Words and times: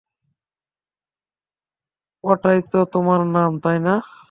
এটাই 2.23 2.59
তো 2.71 2.79
তোমার 2.93 3.21
নাম, 3.35 3.51
তাই 3.63 3.77
না? 3.79 3.93